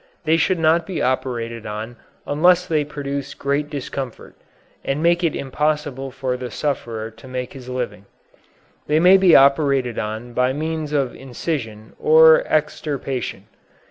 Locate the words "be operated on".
0.87-1.95, 9.17-10.33